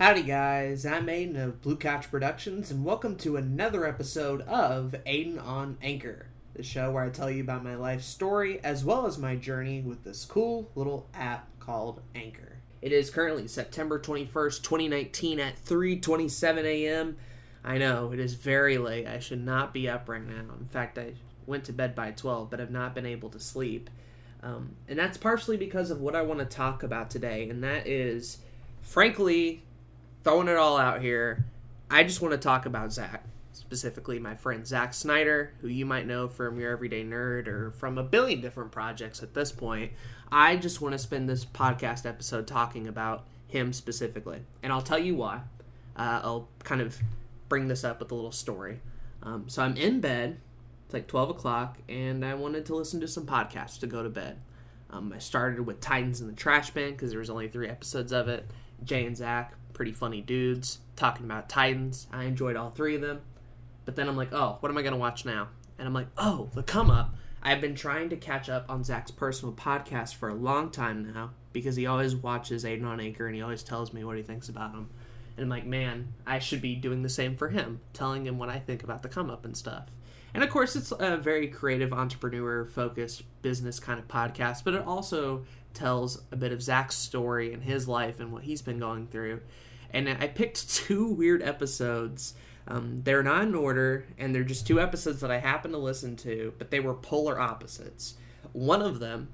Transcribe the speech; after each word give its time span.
Howdy, 0.00 0.22
guys. 0.22 0.86
I'm 0.86 1.08
Aiden 1.08 1.36
of 1.36 1.60
Blue 1.60 1.76
Couch 1.76 2.10
Productions, 2.10 2.70
and 2.70 2.86
welcome 2.86 3.16
to 3.16 3.36
another 3.36 3.86
episode 3.86 4.40
of 4.48 4.94
Aiden 5.06 5.38
on 5.38 5.76
Anchor, 5.82 6.28
the 6.54 6.62
show 6.62 6.90
where 6.90 7.04
I 7.04 7.10
tell 7.10 7.30
you 7.30 7.42
about 7.42 7.62
my 7.62 7.74
life 7.74 8.00
story 8.00 8.64
as 8.64 8.82
well 8.82 9.04
as 9.04 9.18
my 9.18 9.36
journey 9.36 9.82
with 9.82 10.02
this 10.02 10.24
cool 10.24 10.70
little 10.74 11.06
app 11.12 11.50
called 11.60 12.00
Anchor. 12.14 12.60
It 12.80 12.92
is 12.92 13.10
currently 13.10 13.46
September 13.46 13.98
21st, 13.98 14.62
2019 14.62 15.38
at 15.38 15.62
3:27 15.62 16.64
a.m. 16.64 17.18
I 17.62 17.76
know 17.76 18.10
it 18.10 18.20
is 18.20 18.32
very 18.32 18.78
late. 18.78 19.06
I 19.06 19.18
should 19.18 19.44
not 19.44 19.74
be 19.74 19.86
up 19.86 20.08
right 20.08 20.26
now. 20.26 20.54
In 20.58 20.64
fact, 20.64 20.96
I 20.96 21.12
went 21.44 21.64
to 21.64 21.74
bed 21.74 21.94
by 21.94 22.12
12, 22.12 22.48
but 22.48 22.58
have 22.58 22.70
not 22.70 22.94
been 22.94 23.04
able 23.04 23.28
to 23.28 23.38
sleep. 23.38 23.90
Um, 24.42 24.76
and 24.88 24.98
that's 24.98 25.18
partially 25.18 25.58
because 25.58 25.90
of 25.90 26.00
what 26.00 26.16
I 26.16 26.22
want 26.22 26.40
to 26.40 26.46
talk 26.46 26.82
about 26.82 27.10
today, 27.10 27.50
and 27.50 27.62
that 27.62 27.86
is, 27.86 28.38
frankly, 28.80 29.62
throwing 30.24 30.48
it 30.48 30.56
all 30.56 30.76
out 30.76 31.00
here. 31.00 31.44
I 31.90 32.04
just 32.04 32.20
want 32.22 32.32
to 32.32 32.38
talk 32.38 32.66
about 32.66 32.92
Zach, 32.92 33.24
specifically 33.52 34.18
my 34.18 34.34
friend 34.34 34.66
Zach 34.66 34.94
Snyder, 34.94 35.52
who 35.60 35.68
you 35.68 35.86
might 35.86 36.06
know 36.06 36.28
from 36.28 36.60
your 36.60 36.72
Everyday 36.72 37.04
Nerd 37.04 37.48
or 37.48 37.70
from 37.72 37.98
a 37.98 38.02
billion 38.02 38.40
different 38.40 38.70
projects 38.70 39.22
at 39.22 39.34
this 39.34 39.52
point. 39.52 39.92
I 40.30 40.56
just 40.56 40.80
want 40.80 40.92
to 40.92 40.98
spend 40.98 41.28
this 41.28 41.44
podcast 41.44 42.06
episode 42.06 42.46
talking 42.46 42.86
about 42.86 43.24
him 43.48 43.72
specifically, 43.72 44.40
and 44.62 44.72
I'll 44.72 44.82
tell 44.82 44.98
you 44.98 45.16
why. 45.16 45.40
Uh, 45.96 46.20
I'll 46.22 46.48
kind 46.62 46.80
of 46.80 46.98
bring 47.48 47.68
this 47.68 47.82
up 47.82 47.98
with 47.98 48.12
a 48.12 48.14
little 48.14 48.32
story. 48.32 48.80
Um, 49.22 49.48
so 49.48 49.62
I'm 49.62 49.76
in 49.76 50.00
bed. 50.00 50.38
It's 50.84 50.94
like 50.94 51.08
12 51.08 51.30
o'clock, 51.30 51.78
and 51.88 52.24
I 52.24 52.34
wanted 52.34 52.66
to 52.66 52.74
listen 52.74 53.00
to 53.00 53.08
some 53.08 53.26
podcasts 53.26 53.78
to 53.80 53.86
go 53.86 54.02
to 54.02 54.08
bed. 54.08 54.38
Um, 54.90 55.12
I 55.14 55.18
started 55.18 55.66
with 55.66 55.80
Titans 55.80 56.20
in 56.20 56.26
the 56.26 56.32
Trash 56.32 56.70
Bin 56.70 56.92
because 56.92 57.10
there 57.10 57.20
was 57.20 57.30
only 57.30 57.48
three 57.48 57.68
episodes 57.68 58.12
of 58.12 58.28
it. 58.28 58.48
Jay 58.82 59.04
and 59.04 59.16
Zach, 59.16 59.54
pretty 59.80 59.92
funny 59.92 60.20
dudes, 60.20 60.80
talking 60.94 61.24
about 61.24 61.48
Titans. 61.48 62.06
I 62.12 62.24
enjoyed 62.24 62.54
all 62.54 62.68
three 62.68 62.96
of 62.96 63.00
them. 63.00 63.22
But 63.86 63.96
then 63.96 64.10
I'm 64.10 64.16
like, 64.18 64.30
oh, 64.30 64.58
what 64.60 64.68
am 64.68 64.76
I 64.76 64.82
going 64.82 64.92
to 64.92 64.98
watch 64.98 65.24
now? 65.24 65.48
And 65.78 65.88
I'm 65.88 65.94
like, 65.94 66.08
oh, 66.18 66.50
The 66.52 66.62
Come 66.62 66.90
Up. 66.90 67.14
I've 67.42 67.62
been 67.62 67.74
trying 67.74 68.10
to 68.10 68.16
catch 68.18 68.50
up 68.50 68.66
on 68.68 68.84
Zach's 68.84 69.10
personal 69.10 69.54
podcast 69.54 70.16
for 70.16 70.28
a 70.28 70.34
long 70.34 70.70
time 70.70 71.10
now 71.14 71.30
because 71.54 71.76
he 71.76 71.86
always 71.86 72.14
watches 72.14 72.66
Aiden 72.66 72.84
on 72.84 73.00
Anchor 73.00 73.24
and 73.24 73.34
he 73.34 73.40
always 73.40 73.62
tells 73.62 73.94
me 73.94 74.04
what 74.04 74.18
he 74.18 74.22
thinks 74.22 74.50
about 74.50 74.72
him. 74.72 74.90
And 75.38 75.44
I'm 75.44 75.48
like, 75.48 75.64
man, 75.64 76.12
I 76.26 76.40
should 76.40 76.60
be 76.60 76.74
doing 76.74 77.00
the 77.00 77.08
same 77.08 77.34
for 77.34 77.48
him, 77.48 77.80
telling 77.94 78.26
him 78.26 78.38
what 78.38 78.50
I 78.50 78.58
think 78.58 78.82
about 78.82 79.00
the 79.00 79.08
come 79.08 79.30
up 79.30 79.46
and 79.46 79.56
stuff. 79.56 79.86
And 80.34 80.44
of 80.44 80.50
course, 80.50 80.76
it's 80.76 80.92
a 80.92 81.16
very 81.16 81.48
creative, 81.48 81.94
entrepreneur 81.94 82.66
focused 82.66 83.22
business 83.40 83.80
kind 83.80 83.98
of 83.98 84.06
podcast, 84.08 84.62
but 84.62 84.74
it 84.74 84.84
also 84.86 85.46
tells 85.74 86.22
a 86.30 86.36
bit 86.36 86.52
of 86.52 86.62
Zach's 86.62 86.96
story 86.96 87.52
and 87.52 87.62
his 87.62 87.88
life 87.88 88.20
and 88.20 88.32
what 88.32 88.44
he's 88.44 88.62
been 88.62 88.78
going 88.78 89.06
through. 89.06 89.40
And 89.92 90.08
I 90.08 90.28
picked 90.28 90.70
two 90.74 91.06
weird 91.06 91.42
episodes. 91.42 92.34
Um, 92.68 93.02
they're 93.04 93.22
not 93.22 93.42
in 93.44 93.54
order, 93.54 94.06
and 94.18 94.34
they're 94.34 94.44
just 94.44 94.66
two 94.66 94.80
episodes 94.80 95.20
that 95.20 95.30
I 95.30 95.38
happened 95.38 95.74
to 95.74 95.78
listen 95.78 96.16
to, 96.16 96.52
but 96.58 96.70
they 96.70 96.80
were 96.80 96.94
polar 96.94 97.40
opposites. 97.40 98.14
One 98.52 98.82
of 98.82 99.00
them 99.00 99.28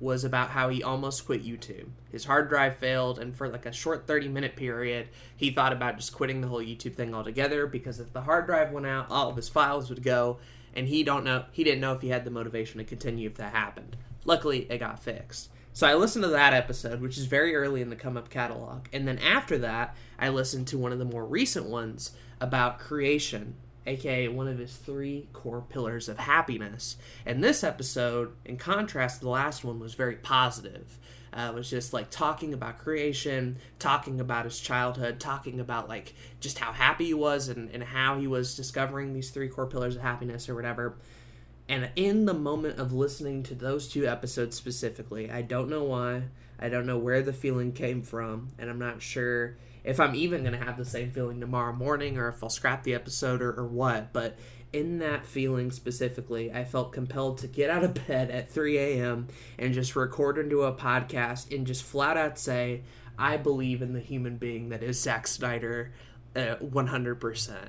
was 0.00 0.22
about 0.24 0.50
how 0.50 0.68
he 0.68 0.82
almost 0.82 1.26
quit 1.26 1.44
YouTube. 1.44 1.88
His 2.10 2.24
hard 2.24 2.48
drive 2.48 2.76
failed, 2.76 3.18
and 3.18 3.34
for 3.34 3.48
like 3.48 3.66
a 3.66 3.72
short 3.72 4.06
30 4.06 4.28
minute 4.28 4.56
period, 4.56 5.08
he 5.36 5.50
thought 5.50 5.72
about 5.72 5.96
just 5.96 6.14
quitting 6.14 6.40
the 6.40 6.48
whole 6.48 6.62
YouTube 6.62 6.94
thing 6.94 7.14
altogether 7.14 7.66
because 7.66 7.98
if 7.98 8.12
the 8.12 8.22
hard 8.22 8.46
drive 8.46 8.70
went 8.70 8.86
out, 8.86 9.10
all 9.10 9.28
of 9.28 9.36
his 9.36 9.48
files 9.48 9.88
would 9.88 10.02
go, 10.02 10.38
and 10.74 10.88
he 10.88 11.02
don't 11.02 11.24
know 11.24 11.44
he 11.50 11.64
didn't 11.64 11.80
know 11.80 11.92
if 11.92 12.00
he 12.00 12.08
had 12.08 12.24
the 12.24 12.30
motivation 12.30 12.78
to 12.78 12.84
continue 12.84 13.28
if 13.28 13.36
that 13.36 13.52
happened. 13.52 13.96
Luckily, 14.24 14.66
it 14.70 14.78
got 14.78 15.02
fixed. 15.02 15.50
So 15.72 15.86
I 15.86 15.94
listened 15.94 16.24
to 16.24 16.30
that 16.30 16.54
episode, 16.54 17.00
which 17.00 17.18
is 17.18 17.26
very 17.26 17.54
early 17.54 17.80
in 17.80 17.90
the 17.90 17.96
Come 17.96 18.16
Up 18.16 18.30
catalog, 18.30 18.86
and 18.92 19.06
then 19.06 19.18
after 19.18 19.58
that, 19.58 19.96
I 20.18 20.28
listened 20.28 20.66
to 20.68 20.78
one 20.78 20.92
of 20.92 20.98
the 20.98 21.04
more 21.04 21.24
recent 21.24 21.66
ones 21.66 22.12
about 22.40 22.78
creation 22.78 23.54
aka 23.88 24.28
one 24.28 24.46
of 24.46 24.58
his 24.58 24.76
three 24.76 25.28
core 25.32 25.62
pillars 25.62 26.08
of 26.08 26.18
happiness. 26.18 26.96
And 27.26 27.42
this 27.42 27.64
episode, 27.64 28.34
in 28.44 28.56
contrast 28.56 29.18
to 29.18 29.24
the 29.24 29.30
last 29.30 29.64
one, 29.64 29.80
was 29.80 29.94
very 29.94 30.16
positive. 30.16 30.98
Uh, 31.32 31.52
was 31.54 31.68
just 31.68 31.92
like 31.92 32.08
talking 32.10 32.54
about 32.54 32.78
creation, 32.78 33.58
talking 33.78 34.18
about 34.18 34.44
his 34.44 34.58
childhood, 34.58 35.20
talking 35.20 35.60
about 35.60 35.88
like 35.88 36.14
just 36.40 36.58
how 36.58 36.72
happy 36.72 37.06
he 37.06 37.14
was 37.14 37.48
and, 37.48 37.70
and 37.70 37.82
how 37.82 38.18
he 38.18 38.26
was 38.26 38.56
discovering 38.56 39.12
these 39.12 39.30
three 39.30 39.48
core 39.48 39.66
pillars 39.66 39.96
of 39.96 40.02
happiness 40.02 40.48
or 40.48 40.54
whatever. 40.54 40.96
And 41.68 41.90
in 41.96 42.24
the 42.24 42.34
moment 42.34 42.78
of 42.78 42.92
listening 42.92 43.42
to 43.44 43.54
those 43.54 43.88
two 43.88 44.06
episodes 44.06 44.56
specifically, 44.56 45.30
I 45.30 45.42
don't 45.42 45.68
know 45.68 45.84
why, 45.84 46.24
I 46.58 46.68
don't 46.68 46.86
know 46.86 46.98
where 46.98 47.22
the 47.22 47.32
feeling 47.32 47.72
came 47.72 48.02
from, 48.02 48.48
and 48.58 48.70
I'm 48.70 48.78
not 48.78 49.02
sure 49.02 49.58
if 49.84 50.00
I'm 50.00 50.14
even 50.14 50.42
going 50.42 50.58
to 50.58 50.64
have 50.64 50.76
the 50.76 50.84
same 50.84 51.10
feeling 51.10 51.40
tomorrow 51.40 51.72
morning 51.72 52.18
or 52.18 52.28
if 52.28 52.42
I'll 52.42 52.50
scrap 52.50 52.82
the 52.84 52.94
episode 52.94 53.42
or, 53.42 53.52
or 53.52 53.66
what. 53.66 54.12
But 54.12 54.38
in 54.72 54.98
that 54.98 55.26
feeling 55.26 55.70
specifically, 55.70 56.52
I 56.52 56.64
felt 56.64 56.92
compelled 56.92 57.38
to 57.38 57.46
get 57.46 57.70
out 57.70 57.84
of 57.84 57.94
bed 58.06 58.30
at 58.30 58.50
3 58.50 58.78
a.m. 58.78 59.28
and 59.58 59.74
just 59.74 59.96
record 59.96 60.38
into 60.38 60.62
a 60.62 60.72
podcast 60.72 61.54
and 61.54 61.66
just 61.66 61.84
flat 61.84 62.16
out 62.16 62.38
say, 62.38 62.82
I 63.18 63.36
believe 63.36 63.82
in 63.82 63.92
the 63.92 64.00
human 64.00 64.36
being 64.36 64.68
that 64.70 64.82
is 64.82 65.00
Zack 65.00 65.26
Snyder 65.26 65.92
uh, 66.36 66.56
100%. 66.56 67.68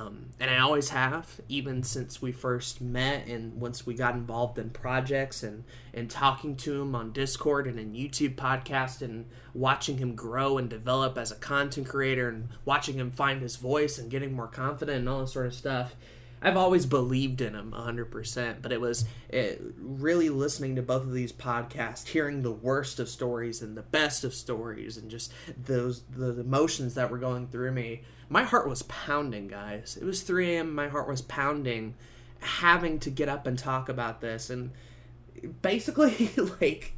Um, 0.00 0.26
and 0.38 0.50
I 0.50 0.58
always 0.58 0.88
have, 0.90 1.40
even 1.48 1.82
since 1.82 2.22
we 2.22 2.32
first 2.32 2.80
met 2.80 3.26
and 3.26 3.60
once 3.60 3.84
we 3.84 3.94
got 3.94 4.14
involved 4.14 4.58
in 4.58 4.70
projects 4.70 5.42
and, 5.42 5.64
and 5.92 6.10
talking 6.10 6.56
to 6.56 6.80
him 6.80 6.94
on 6.94 7.12
Discord 7.12 7.66
and 7.66 7.78
in 7.78 7.92
YouTube 7.92 8.36
podcast 8.36 9.02
and 9.02 9.26
watching 9.52 9.98
him 9.98 10.14
grow 10.14 10.58
and 10.58 10.70
develop 10.70 11.18
as 11.18 11.30
a 11.32 11.36
content 11.36 11.88
creator 11.88 12.28
and 12.28 12.48
watching 12.64 12.96
him 12.96 13.10
find 13.10 13.42
his 13.42 13.56
voice 13.56 13.98
and 13.98 14.10
getting 14.10 14.32
more 14.32 14.46
confident 14.46 14.98
and 14.98 15.08
all 15.08 15.20
this 15.20 15.32
sort 15.32 15.46
of 15.46 15.54
stuff. 15.54 15.94
I've 16.42 16.56
always 16.56 16.86
believed 16.86 17.40
in 17.40 17.54
him 17.54 17.74
100%, 17.76 18.62
but 18.62 18.72
it 18.72 18.80
was 18.80 19.04
it, 19.28 19.60
really 19.78 20.30
listening 20.30 20.76
to 20.76 20.82
both 20.82 21.02
of 21.02 21.12
these 21.12 21.32
podcasts, 21.32 22.08
hearing 22.08 22.42
the 22.42 22.50
worst 22.50 22.98
of 22.98 23.08
stories 23.10 23.60
and 23.60 23.76
the 23.76 23.82
best 23.82 24.24
of 24.24 24.32
stories, 24.32 24.96
and 24.96 25.10
just 25.10 25.32
those 25.66 26.02
the 26.02 26.40
emotions 26.40 26.94
that 26.94 27.10
were 27.10 27.18
going 27.18 27.48
through 27.48 27.72
me. 27.72 28.02
My 28.28 28.44
heart 28.44 28.68
was 28.68 28.82
pounding, 28.84 29.48
guys. 29.48 29.98
It 30.00 30.04
was 30.04 30.22
3 30.22 30.54
a.m. 30.56 30.74
My 30.74 30.88
heart 30.88 31.08
was 31.08 31.20
pounding, 31.20 31.94
having 32.38 32.98
to 33.00 33.10
get 33.10 33.28
up 33.28 33.46
and 33.46 33.58
talk 33.58 33.90
about 33.90 34.22
this, 34.22 34.48
and 34.48 34.70
basically, 35.60 36.30
like 36.60 36.94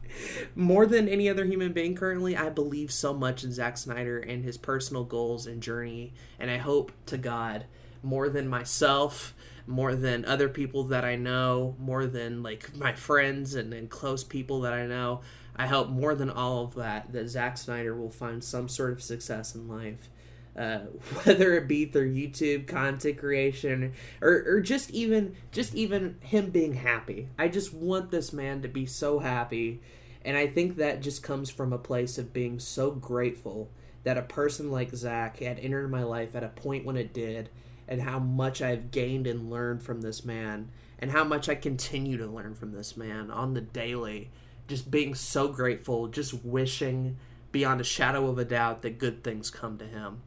more 0.55 0.87
than 0.87 1.09
any 1.09 1.29
other 1.29 1.45
human 1.45 1.73
being 1.73 1.97
currently, 1.97 2.37
I 2.37 2.49
believe 2.49 2.93
so 2.93 3.13
much 3.13 3.43
in 3.43 3.53
Zack 3.53 3.77
Snyder 3.77 4.19
and 4.19 4.45
his 4.45 4.57
personal 4.57 5.03
goals 5.03 5.49
and 5.49 5.61
journey, 5.61 6.13
and 6.39 6.49
I 6.49 6.59
hope 6.59 6.93
to 7.07 7.19
God 7.19 7.65
more 8.03 8.29
than 8.29 8.49
myself, 8.49 9.35
more 9.67 9.95
than 9.95 10.25
other 10.25 10.49
people 10.49 10.85
that 10.85 11.05
I 11.05 11.17
know, 11.17 11.77
more 11.79 12.07
than 12.07 12.43
like 12.43 12.77
my 12.77 12.93
friends 12.93 13.55
and, 13.55 13.73
and 13.73 13.89
close 13.89 14.25
people 14.25 14.61
that 14.63 14.73
I 14.73 14.87
know. 14.87 15.21
I 15.55 15.67
hope 15.67 15.89
more 15.89 16.15
than 16.15 16.31
all 16.31 16.65
of 16.65 16.75
that 16.75 17.13
that 17.13 17.29
Zack 17.29 17.59
Snyder 17.59 17.95
will 17.95 18.11
find 18.11 18.43
some 18.43 18.69
sort 18.69 18.93
of 18.93 19.03
success 19.03 19.55
in 19.55 19.69
life. 19.69 20.09
Uh, 20.55 20.81
whether 21.25 21.55
it 21.55 21.67
be 21.67 21.87
through 21.87 22.15
YouTube 22.15 22.67
content 22.67 23.17
creation 23.17 23.95
or, 24.21 24.45
or 24.47 24.61
just 24.61 24.91
even 24.91 25.35
just 25.51 25.75
even 25.75 26.17
him 26.21 26.51
being 26.51 26.75
happy. 26.75 27.29
I 27.39 27.49
just 27.49 27.73
want 27.73 28.11
this 28.11 28.33
man 28.33 28.63
to 28.63 28.69
be 28.69 28.85
so 28.85 29.19
happy. 29.19 29.81
And 30.25 30.37
I 30.37 30.47
think 30.47 30.77
that 30.77 31.03
just 31.03 31.23
comes 31.23 31.51
from 31.51 31.73
a 31.73 31.79
place 31.79 32.19
of 32.19 32.33
being 32.33 32.59
so 32.59 32.91
grateful 32.91 33.71
that 34.05 34.19
a 34.19 34.23
person 34.23 34.71
like 34.71 34.95
Zach 34.95 35.39
had 35.39 35.59
entered 35.59 35.91
my 35.91 36.03
life 36.03 36.35
at 36.35 36.45
a 36.45 36.49
point 36.49 36.85
when 36.85 36.97
it 36.97 37.13
did 37.13 37.49
and 37.89 38.03
how 38.03 38.19
much 38.19 38.63
I've 38.63 38.91
gained 38.91 39.27
and 39.27 39.51
learned 39.51 39.83
from 39.83 40.01
this 40.01 40.25
man, 40.25 40.71
and 40.99 41.11
how 41.11 41.25
much 41.25 41.49
I 41.49 41.55
continue 41.55 42.17
to 42.19 42.27
learn 42.27 42.55
from 42.55 42.73
this 42.73 42.97
man 42.97 43.31
on 43.31 43.55
the 43.55 43.61
daily. 43.61 44.31
Just 44.69 44.91
being 44.91 45.15
so 45.15 45.49
grateful, 45.49 46.07
just 46.07 46.45
wishing 46.45 47.17
beyond 47.51 47.81
a 47.81 47.85
shadow 47.85 48.29
of 48.29 48.39
a 48.39 48.45
doubt 48.45 48.83
that 48.83 48.99
good 48.99 49.23
things 49.23 49.51
come 49.51 49.77
to 49.79 49.85
him, 49.85 50.23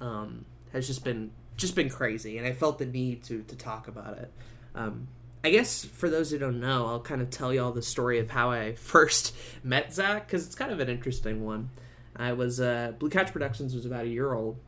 um, 0.00 0.44
has 0.72 0.86
just 0.86 1.04
been 1.04 1.30
just 1.56 1.74
been 1.74 1.88
crazy, 1.88 2.36
and 2.36 2.46
I 2.46 2.52
felt 2.52 2.78
the 2.78 2.86
need 2.86 3.22
to 3.24 3.42
to 3.42 3.56
talk 3.56 3.88
about 3.88 4.18
it. 4.18 4.30
Um, 4.74 5.08
I 5.42 5.50
guess 5.50 5.84
for 5.84 6.10
those 6.10 6.32
who 6.32 6.38
don't 6.38 6.58
know, 6.58 6.86
I'll 6.86 7.00
kind 7.00 7.22
of 7.22 7.30
tell 7.30 7.54
y'all 7.54 7.70
the 7.70 7.80
story 7.80 8.18
of 8.18 8.30
how 8.30 8.50
I 8.50 8.74
first 8.76 9.34
met 9.62 9.92
Zach 9.92 10.26
because 10.26 10.44
it's 10.44 10.54
kind 10.54 10.72
of 10.72 10.80
an 10.80 10.88
interesting 10.88 11.44
one. 11.44 11.70
I 12.16 12.32
was 12.32 12.60
uh, 12.60 12.94
Blue 12.98 13.10
Couch 13.10 13.32
Productions 13.32 13.74
was 13.74 13.86
about 13.86 14.06
a 14.06 14.08
year 14.08 14.32
old 14.32 14.58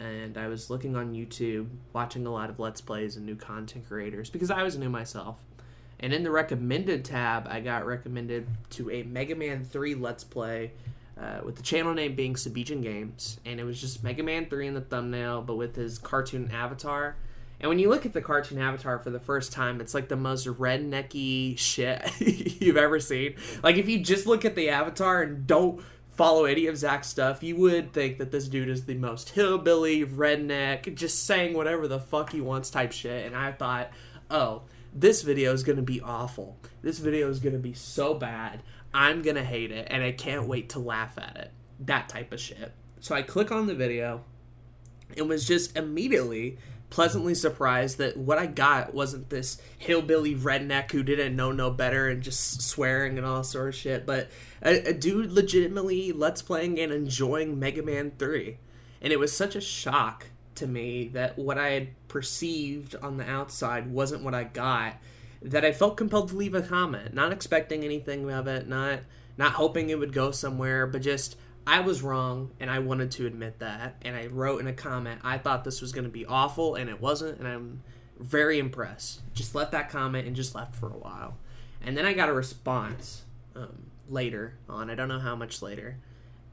and 0.00 0.38
I 0.38 0.48
was 0.48 0.70
looking 0.70 0.96
on 0.96 1.14
YouTube, 1.14 1.68
watching 1.92 2.26
a 2.26 2.32
lot 2.32 2.50
of 2.50 2.58
Let's 2.58 2.80
Plays 2.80 3.16
and 3.16 3.26
new 3.26 3.36
content 3.36 3.88
creators 3.88 4.30
because 4.30 4.50
I 4.50 4.62
was 4.62 4.76
new 4.76 4.88
myself. 4.88 5.40
And 6.00 6.12
in 6.12 6.22
the 6.22 6.30
recommended 6.30 7.04
tab, 7.04 7.48
I 7.48 7.60
got 7.60 7.84
recommended 7.84 8.46
to 8.70 8.90
a 8.90 9.02
Mega 9.02 9.34
Man 9.34 9.64
3 9.64 9.96
Let's 9.96 10.22
Play 10.22 10.72
uh, 11.20 11.40
with 11.44 11.56
the 11.56 11.62
channel 11.62 11.92
name 11.94 12.14
being 12.14 12.34
Sabijin 12.34 12.82
Games. 12.82 13.40
And 13.44 13.58
it 13.58 13.64
was 13.64 13.80
just 13.80 14.04
Mega 14.04 14.22
Man 14.22 14.46
3 14.46 14.68
in 14.68 14.74
the 14.74 14.80
thumbnail, 14.80 15.42
but 15.42 15.56
with 15.56 15.74
his 15.74 15.98
cartoon 15.98 16.50
avatar. 16.52 17.16
And 17.60 17.68
when 17.68 17.80
you 17.80 17.88
look 17.88 18.06
at 18.06 18.12
the 18.12 18.20
cartoon 18.20 18.58
avatar 18.58 19.00
for 19.00 19.10
the 19.10 19.18
first 19.18 19.50
time, 19.50 19.80
it's 19.80 19.92
like 19.92 20.08
the 20.08 20.16
most 20.16 20.46
rednecky 20.46 21.58
shit 21.58 22.08
you've 22.60 22.76
ever 22.76 23.00
seen. 23.00 23.34
Like, 23.64 23.76
if 23.76 23.88
you 23.88 23.98
just 23.98 24.26
look 24.26 24.44
at 24.44 24.54
the 24.54 24.68
avatar 24.68 25.22
and 25.22 25.44
don't 25.44 25.82
follow 26.18 26.46
any 26.46 26.66
of 26.66 26.76
Zach's 26.76 27.06
stuff, 27.06 27.44
you 27.44 27.54
would 27.56 27.92
think 27.92 28.18
that 28.18 28.32
this 28.32 28.48
dude 28.48 28.68
is 28.68 28.84
the 28.84 28.96
most 28.96 29.30
hillbilly, 29.30 30.04
redneck, 30.04 30.92
just 30.96 31.24
saying 31.24 31.54
whatever 31.54 31.86
the 31.86 32.00
fuck 32.00 32.32
he 32.32 32.40
wants 32.40 32.70
type 32.70 32.90
shit. 32.90 33.24
And 33.24 33.36
I 33.36 33.52
thought, 33.52 33.90
oh, 34.28 34.62
this 34.92 35.22
video 35.22 35.52
is 35.52 35.62
gonna 35.62 35.80
be 35.80 36.00
awful. 36.00 36.58
This 36.82 36.98
video 36.98 37.30
is 37.30 37.38
gonna 37.38 37.58
be 37.58 37.72
so 37.72 38.14
bad. 38.14 38.64
I'm 38.92 39.22
gonna 39.22 39.44
hate 39.44 39.70
it, 39.70 39.86
and 39.90 40.02
I 40.02 40.10
can't 40.10 40.48
wait 40.48 40.70
to 40.70 40.80
laugh 40.80 41.16
at 41.18 41.36
it. 41.36 41.52
That 41.78 42.08
type 42.08 42.32
of 42.32 42.40
shit. 42.40 42.72
So 42.98 43.14
I 43.14 43.22
click 43.22 43.52
on 43.52 43.68
the 43.68 43.74
video 43.76 44.24
and 45.16 45.28
was 45.28 45.46
just 45.46 45.76
immediately 45.76 46.58
pleasantly 46.90 47.34
surprised 47.34 47.98
that 47.98 48.16
what 48.16 48.38
I 48.38 48.46
got 48.46 48.94
wasn't 48.94 49.30
this 49.30 49.60
hillbilly 49.78 50.34
redneck 50.34 50.90
who 50.90 51.02
didn't 51.02 51.36
know 51.36 51.52
no 51.52 51.70
better 51.70 52.08
and 52.08 52.22
just 52.22 52.62
swearing 52.62 53.18
and 53.18 53.26
all 53.26 53.44
sort 53.44 53.68
of 53.68 53.74
shit, 53.74 54.06
but 54.06 54.30
a, 54.62 54.88
a 54.88 54.92
dude 54.92 55.32
legitimately 55.32 56.12
let's 56.12 56.42
playing 56.42 56.78
and 56.78 56.92
enjoying 56.92 57.58
Mega 57.58 57.82
Man 57.82 58.12
3. 58.18 58.58
And 59.00 59.12
it 59.12 59.18
was 59.18 59.36
such 59.36 59.54
a 59.54 59.60
shock 59.60 60.26
to 60.56 60.66
me 60.66 61.08
that 61.08 61.38
what 61.38 61.58
I 61.58 61.70
had 61.70 62.08
perceived 62.08 62.96
on 62.96 63.16
the 63.16 63.28
outside 63.28 63.90
wasn't 63.90 64.24
what 64.24 64.34
I 64.34 64.44
got 64.44 64.94
that 65.40 65.64
I 65.64 65.72
felt 65.72 65.96
compelled 65.96 66.30
to 66.30 66.36
leave 66.36 66.54
a 66.54 66.62
comment, 66.62 67.14
not 67.14 67.32
expecting 67.32 67.84
anything 67.84 68.30
of 68.30 68.48
it, 68.48 68.68
not 68.68 69.00
not 69.36 69.52
hoping 69.52 69.88
it 69.88 69.98
would 69.98 70.12
go 70.12 70.32
somewhere, 70.32 70.84
but 70.84 71.00
just 71.00 71.36
I 71.68 71.80
was 71.80 72.00
wrong 72.00 72.52
and 72.58 72.70
I 72.70 72.78
wanted 72.78 73.10
to 73.12 73.26
admit 73.26 73.58
that. 73.58 73.96
And 74.00 74.16
I 74.16 74.28
wrote 74.28 74.62
in 74.62 74.66
a 74.66 74.72
comment, 74.72 75.20
I 75.22 75.36
thought 75.36 75.64
this 75.64 75.82
was 75.82 75.92
going 75.92 76.06
to 76.06 76.10
be 76.10 76.24
awful 76.24 76.76
and 76.76 76.88
it 76.88 76.98
wasn't. 76.98 77.38
And 77.38 77.46
I'm 77.46 77.82
very 78.18 78.58
impressed. 78.58 79.20
Just 79.34 79.54
left 79.54 79.72
that 79.72 79.90
comment 79.90 80.26
and 80.26 80.34
just 80.34 80.54
left 80.54 80.74
for 80.74 80.86
a 80.86 80.96
while. 80.96 81.36
And 81.84 81.94
then 81.94 82.06
I 82.06 82.14
got 82.14 82.30
a 82.30 82.32
response 82.32 83.24
um, 83.54 83.90
later 84.08 84.54
on. 84.66 84.88
I 84.88 84.94
don't 84.94 85.08
know 85.08 85.18
how 85.18 85.36
much 85.36 85.60
later. 85.60 85.98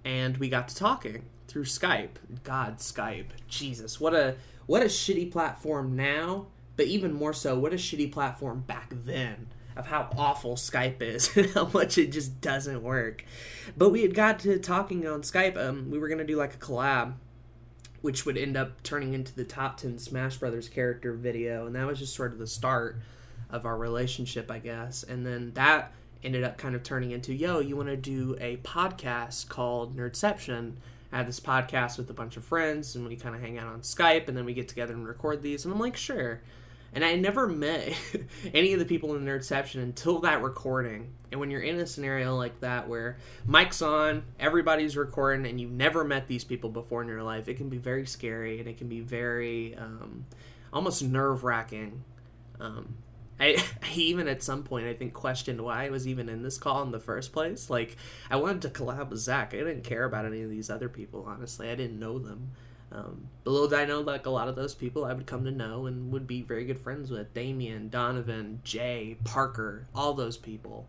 And 0.04 0.36
we 0.36 0.50
got 0.50 0.68
to 0.68 0.76
talking 0.76 1.24
through 1.48 1.64
Skype. 1.64 2.18
God, 2.44 2.80
Skype. 2.80 3.28
Jesus. 3.48 4.02
What 4.02 4.14
a 4.14 4.36
what 4.66 4.82
a 4.82 4.88
shitty 4.88 5.32
platform 5.32 5.96
now, 5.96 6.48
but 6.76 6.88
even 6.88 7.14
more 7.14 7.32
so, 7.34 7.58
what 7.58 7.72
a 7.72 7.78
shitty 7.78 8.12
platform 8.12 8.66
back 8.68 8.90
then 8.92 9.48
of 9.76 9.88
how 9.88 10.10
awful 10.18 10.56
Skype 10.56 11.02
is 11.02 11.36
and 11.36 11.50
how 11.54 11.66
much 11.74 11.98
it 11.98 12.12
just 12.12 12.42
doesn't 12.42 12.82
work. 12.82 13.26
But 13.78 13.90
we 13.90 14.02
had 14.02 14.14
got 14.14 14.40
to 14.40 14.58
talking 14.60 15.08
on 15.08 15.22
Skype. 15.22 15.58
Um, 15.58 15.92
we 15.92 16.00
were 16.00 16.08
gonna 16.08 16.24
do 16.24 16.38
like 16.38 16.54
a 16.54 16.58
collab, 16.58 17.14
which 18.02 18.26
would 18.26 18.38
end 18.38 18.56
up 18.58 18.84
turning 18.84 19.14
into 19.14 19.34
the 19.34 19.44
top 19.44 19.78
ten 19.78 19.98
Smash 19.98 20.38
Brothers 20.38 20.70
character 20.70 21.14
video, 21.14 21.66
and 21.66 21.76
that 21.76 21.86
was 21.88 22.00
just 22.00 22.16
sort 22.16 22.32
of 22.32 22.40
the 22.40 22.48
start 22.48 22.98
of 23.50 23.66
our 23.66 23.78
relationship, 23.78 24.50
I 24.50 24.60
guess. 24.60 25.04
And 25.04 25.26
then 25.26 25.52
that 25.54 25.92
ended 26.24 26.44
up 26.44 26.58
kind 26.58 26.76
of 26.76 26.84
turning 26.84 27.12
into, 27.12 27.34
yo, 27.34 27.60
you 27.60 27.76
want 27.76 27.90
to 27.90 27.98
do 27.98 28.36
a 28.40 28.58
podcast 28.58 29.48
called 29.50 29.96
Nerdception? 29.96 30.74
I 31.12 31.18
had 31.18 31.28
this 31.28 31.40
podcast 31.40 31.98
with 31.98 32.10
a 32.10 32.14
bunch 32.14 32.36
of 32.36 32.44
friends, 32.44 32.96
and 32.96 33.08
we 33.08 33.16
kind 33.16 33.36
of 33.36 33.42
hang 33.42 33.58
out 33.58 33.68
on 33.68 33.82
Skype, 33.82 34.28
and 34.28 34.36
then 34.36 34.44
we 34.44 34.54
get 34.54 34.68
together 34.68 34.94
and 34.94 35.08
record 35.08 35.42
these. 35.42 35.64
And 35.64 35.74
I'm 35.74 35.80
like, 35.80 35.96
sure. 35.96 36.42
And 36.96 37.04
I 37.04 37.16
never 37.16 37.46
met 37.46 37.94
any 38.54 38.72
of 38.72 38.80
the 38.80 38.86
people 38.86 39.14
in 39.14 39.26
the 39.26 39.30
Nerdception 39.30 39.84
until 39.84 40.20
that 40.20 40.42
recording. 40.42 41.12
And 41.30 41.42
when 41.42 41.52
you're 41.52 41.62
in 41.62 41.76
a 41.76 41.86
scenario 41.86 42.38
like 42.38 42.62
that 42.62 42.88
where 42.88 43.18
mic's 43.46 43.82
on, 43.82 44.24
everybody's 44.40 44.96
recording, 44.96 45.46
and 45.46 45.60
you've 45.60 45.72
never 45.72 46.06
met 46.06 46.30
these 46.30 46.46
people 46.46 46.70
before 46.70 47.02
in 47.02 47.10
your 47.10 47.22
life, 47.22 47.50
it 47.50 47.58
can 47.58 47.68
be 47.68 47.78
very 47.78 48.06
scary 48.06 48.60
and 48.60 48.70
it 48.70 48.78
can 48.78 48.88
be 48.88 49.02
very 49.02 49.76
um, 49.76 50.26
almost 50.72 51.04
nerve 51.04 51.44
wracking. 51.44 52.02
Um, 52.62 52.96
I, 53.42 53.62
I, 53.84 53.94
even 53.96 54.30
at 54.30 54.42
some 54.42 54.64
point 54.64 54.88
I 54.88 54.94
think 54.94 55.14
questioned 55.14 55.60
why 55.60 55.88
I 55.88 55.90
was 55.90 56.08
even 56.08 56.30
in 56.30 56.44
this 56.44 56.58
call 56.58 56.82
in 56.84 56.92
the 56.92 57.00
first 57.02 57.34
place. 57.34 57.70
Like 57.70 57.98
I 58.30 58.38
wanted 58.38 58.62
to 58.62 58.70
collab 58.70 59.10
with 59.10 59.20
Zach. 59.20 59.54
I 59.54 59.58
didn't 59.58 59.84
care 59.84 60.06
about 60.06 60.26
any 60.26 60.44
of 60.44 60.50
these 60.50 60.70
other 60.70 60.88
people. 60.88 61.26
Honestly, 61.28 61.70
I 61.70 61.76
didn't 61.76 62.00
know 62.00 62.20
them. 62.20 62.52
Um, 62.92 63.28
but 63.44 63.52
little 63.52 63.76
I 63.76 63.86
know, 63.86 64.02
like 64.02 64.26
a 64.26 64.30
lot 64.30 64.48
of 64.48 64.56
those 64.56 64.76
people 64.76 65.06
I 65.06 65.14
would 65.14 65.26
come 65.26 65.44
to 65.46 65.52
know 65.52 65.86
and 65.86 66.12
would 66.12 66.28
be 66.28 66.42
very 66.42 66.66
good 66.66 66.80
friends 66.80 67.10
with 67.10 67.34
Damien, 67.34 67.90
Donovan, 67.90 68.62
Jay, 68.64 69.18
Parker, 69.24 69.88
all 69.94 70.14
those 70.14 70.38
people. 70.38 70.88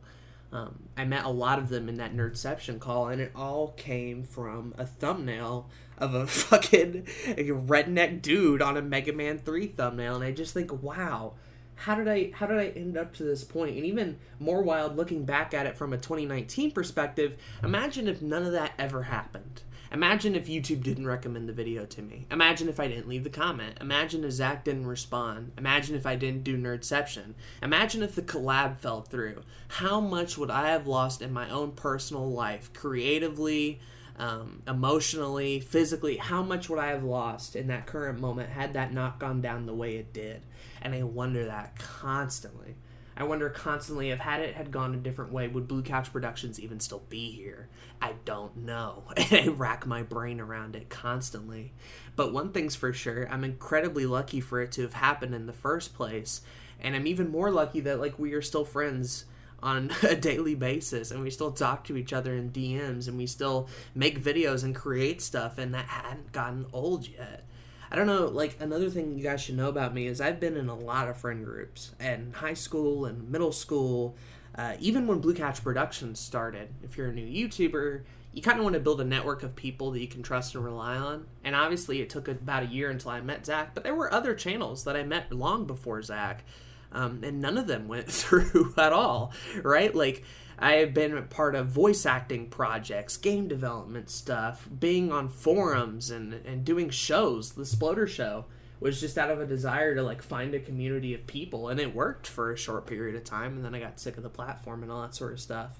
Um, 0.53 0.85
I 0.97 1.05
met 1.05 1.25
a 1.25 1.31
lot 1.31 1.59
of 1.59 1.69
them 1.69 1.89
in 1.89 1.97
that 1.97 2.15
Nerdception 2.15 2.79
call, 2.79 3.09
and 3.09 3.21
it 3.21 3.33
all 3.35 3.69
came 3.77 4.23
from 4.23 4.75
a 4.79 4.87
thumbnail 4.87 5.69
of 5.99 6.15
a 6.15 6.27
fucking 6.27 7.03
redneck 7.03 8.23
dude 8.23 8.63
on 8.63 8.77
a 8.77 8.83
Mega 8.83 9.13
Man 9.13 9.39
3 9.39 9.67
thumbnail. 9.67 10.17
And 10.17 10.25
I 10.25 10.31
just 10.31 10.55
think, 10.55 10.83
wow, 10.83 11.35
how 11.77 11.95
did 11.95 12.09
I 12.09 12.31
how 12.33 12.47
did 12.47 12.59
I 12.59 12.69
end 12.69 12.97
up 12.97 13.15
to 13.15 13.23
this 13.23 13.45
point? 13.45 13.77
And 13.77 13.85
even 13.85 14.19
more 14.39 14.63
wild 14.63 14.97
looking 14.97 15.25
back 15.25 15.53
at 15.53 15.67
it 15.67 15.77
from 15.77 15.93
a 15.93 15.99
2019 15.99 16.71
perspective, 16.73 17.37
imagine 17.63 18.09
if 18.09 18.23
none 18.23 18.45
of 18.45 18.53
that 18.53 18.73
ever 18.79 19.05
happened. 19.05 19.63
Imagine 19.93 20.35
if 20.35 20.47
YouTube 20.47 20.83
didn't 20.83 21.07
recommend 21.07 21.49
the 21.49 21.53
video 21.53 21.87
to 21.87 22.03
me. 22.03 22.27
Imagine 22.31 22.69
if 22.69 22.81
I 22.81 22.89
didn't 22.89 23.09
leave 23.09 23.25
the 23.25 23.31
comment. 23.31 23.79
Imagine 23.81 24.25
if 24.25 24.33
Zach 24.33 24.65
didn't 24.65 24.87
respond. 24.87 25.53
Imagine 25.57 25.95
if 25.95 26.07
I 26.07 26.17
didn't 26.17 26.45
do 26.45 26.57
Nerdception. 26.57 27.35
Imagine 27.63 28.03
if 28.03 28.15
the 28.15 28.23
collab 28.23 28.79
fell 28.79 29.03
through. 29.03 29.43
How 29.69 30.01
much 30.01 30.37
would 30.37 30.51
I 30.51 30.71
have 30.71 30.87
lost 30.87 31.23
in 31.23 31.33
my 31.33 31.49
own 31.51 31.73
personal 31.73 32.29
life, 32.31 32.73
creatively, 32.73 33.81
um, 34.19 34.63
emotionally, 34.67 35.61
physically? 35.61 36.17
How 36.17 36.43
much 36.43 36.69
would 36.69 36.81
I 36.81 36.89
have 36.89 37.05
lost 37.05 37.55
in 37.55 37.69
that 37.69 37.87
current 37.87 38.21
moment 38.21 38.51
had 38.51 38.75
that 38.75 38.93
not 38.93 39.21
gone 39.21 39.41
down 39.41 39.67
the 39.67 39.75
way 39.75 39.97
it 39.97 40.13
did? 40.13 40.43
And 40.83 40.95
I 40.95 41.05
wonder 41.05 41.45
that 41.45 41.79
constantly. 41.79 42.75
I 43.17 43.25
wonder 43.25 43.49
constantly 43.49 44.11
if 44.11 44.19
had 44.19 44.41
it 44.41 44.55
had 44.55 44.71
gone 44.71 44.95
a 44.95 44.99
different 44.99 45.33
way, 45.33 45.49
would 45.49 45.67
Blue 45.67 45.83
Couch 45.83 46.13
Productions 46.13 46.61
even 46.61 46.81
still 46.81 47.03
be 47.09 47.31
here? 47.31 47.69
I 48.01 48.15
don't 48.27 48.57
know. 48.59 49.05
I 49.17 49.49
rack 49.49 49.87
my 49.87 50.03
brain 50.03 50.39
around 50.39 50.77
it 50.77 50.91
constantly. 50.91 51.73
But 52.15 52.33
one 52.33 52.53
thing's 52.53 52.77
for 52.77 52.93
sure, 52.93 53.27
I'm 53.31 53.45
incredibly 53.45 54.05
lucky 54.05 54.41
for 54.41 54.61
it 54.61 54.73
to 54.73 54.83
have 54.83 54.95
happened 54.95 55.35
in 55.35 55.47
the 55.47 55.55
first 55.55 55.95
place. 55.95 56.43
And 56.79 56.95
I'm 56.95 57.07
even 57.07 57.31
more 57.31 57.51
lucky 57.51 57.81
that 57.81 58.01
like 58.01 58.19
we 58.19 58.35
are 58.35 58.43
still 58.43 58.67
friends 58.67 59.25
on 59.63 59.91
a 60.03 60.15
daily 60.15 60.55
basis 60.55 61.11
and 61.11 61.23
we 61.23 61.31
still 61.31 61.53
talk 61.53 61.85
to 61.85 61.97
each 61.97 62.13
other 62.13 62.35
in 62.35 62.51
DMs 62.51 63.09
and 63.09 63.17
we 63.17 63.27
still 63.27 63.69
make 63.95 64.23
videos 64.23 64.63
and 64.63 64.75
create 64.75 65.23
stuff 65.23 65.57
and 65.57 65.73
that 65.75 65.87
hadn't 65.87 66.33
gotten 66.33 66.67
old 66.73 67.09
yet. 67.09 67.45
I 67.91 67.97
don't 67.97 68.07
know, 68.07 68.27
like 68.27 68.57
another 68.61 68.91
thing 68.91 69.17
you 69.17 69.23
guys 69.23 69.41
should 69.41 69.57
know 69.57 69.69
about 69.69 69.95
me 69.95 70.07
is 70.07 70.21
I've 70.21 70.41
been 70.41 70.57
in 70.57 70.69
a 70.69 70.75
lot 70.75 71.09
of 71.09 71.17
friend 71.17 71.45
groups 71.45 71.93
and 72.01 72.35
high 72.35 72.55
school 72.55 73.07
and 73.07 73.31
middle 73.31 73.53
school, 73.53 74.17
uh, 74.57 74.75
even 74.81 75.07
when 75.07 75.21
Blue 75.21 75.35
Couch 75.35 75.63
Productions 75.63 76.19
started. 76.19 76.69
If 76.83 76.97
you're 76.97 77.09
a 77.09 77.13
new 77.13 77.27
YouTuber, 77.27 78.03
you 78.33 78.43
kind 78.43 78.59
of 78.59 78.65
want 78.65 78.75
to 78.75 78.81
build 78.81 79.01
a 79.01 79.05
network 79.05 79.43
of 79.43 79.57
people 79.57 79.93
that 79.93 80.01
you 80.01 80.09
can 80.09 80.23
trust 80.23 80.55
and 80.55 80.65
rely 80.65 80.97
on. 80.97 81.27
And 81.45 81.55
obviously, 81.55 82.01
it 82.01 82.11
took 82.11 82.29
about 82.29 82.65
a 82.65 82.67
year 82.67 82.91
until 82.91 83.13
I 83.13 83.21
met 83.21 83.47
Zach, 83.47 83.75
but 83.75 83.85
there 83.85 83.95
were 83.95 84.13
other 84.13 84.35
channels 84.35 84.85
that 84.85 84.97
I 84.97 85.05
met 85.05 85.33
long 85.33 85.65
before 85.65 86.03
Zach, 86.03 86.45
um, 86.93 87.21
and 87.23 87.41
none 87.41 87.57
of 87.57 87.67
them 87.67 87.89
went 87.89 88.07
through 88.11 88.75
at 88.77 88.93
all, 88.93 89.33
right? 89.63 89.95
Like, 89.95 90.25
I 90.59 90.77
have 90.77 90.95
been 90.95 91.23
part 91.29 91.55
of 91.55 91.69
voice 91.69 92.07
acting 92.07 92.49
projects, 92.49 93.17
game 93.17 93.47
development 93.47 94.09
stuff, 94.09 94.67
being 94.81 95.13
on 95.13 95.29
forums 95.29 96.11
and, 96.11 96.33
and 96.33 96.65
doing 96.65 96.89
shows. 96.89 97.53
The 97.53 97.65
Sploder 97.65 98.09
Show 98.09 98.47
was 98.81 99.01
just 99.01 99.19
out 99.19 99.31
of 99.31 99.41
a 99.41 99.47
desire 99.47 99.95
to 99.95 100.03
like 100.03 100.23
find 100.23 100.55
a 100.55 100.61
community 100.61 101.15
of 101.15 101.27
people, 101.27 101.69
and 101.69 101.79
it 101.79 101.95
worked 101.95 102.27
for 102.27 102.53
a 102.53 102.59
short 102.59 102.87
period 102.87 103.17
of 103.17 103.25
time. 103.25 103.57
And 103.57 103.65
then 103.65 103.75
I 103.75 103.81
got 103.81 104.01
sick 104.01 104.17
of 104.17 104.23
the 104.23 104.31
platform 104.31 104.83
and 104.83 104.91
all 104.91 105.03
that 105.03 105.15
sort 105.15 105.33
of 105.33 105.41
stuff. 105.41 105.79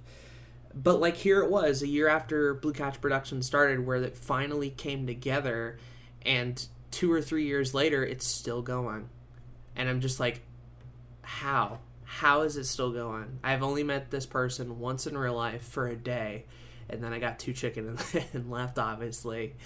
But 0.75 1.01
like 1.01 1.17
here 1.17 1.41
it 1.43 1.51
was 1.51 1.83
a 1.83 1.87
year 1.87 2.09
after 2.09 2.53
Blue 2.53 2.75
Couch 2.75 3.01
Production 3.01 3.43
started, 3.43 3.87
where 3.87 4.03
it 4.03 4.17
finally 4.17 4.71
came 4.71 5.07
together, 5.07 5.79
and 6.23 6.67
two 6.91 7.11
or 7.11 7.23
three 7.23 7.47
years 7.47 7.73
later, 7.73 8.05
it's 8.05 8.27
still 8.27 8.61
going. 8.61 9.09
And 9.75 9.89
I'm 9.89 10.01
just 10.01 10.21
like, 10.21 10.43
how? 11.23 11.81
How 12.07 12.43
is 12.43 12.57
it 12.57 12.65
still 12.65 12.93
going? 12.93 13.41
I've 13.43 13.65
only 13.65 13.83
met 13.83 14.11
this 14.11 14.27
person 14.27 14.79
once 14.79 15.07
in 15.07 15.19
real 15.19 15.35
life 15.35 15.63
for 15.63 15.89
a 15.89 15.97
day, 15.97 16.45
and 16.89 17.03
then 17.03 17.13
I 17.13 17.19
got 17.19 17.41
two 17.41 17.53
chicken 17.53 17.99
and, 18.33 18.51
left, 18.51 18.79
obviously. 18.79 19.57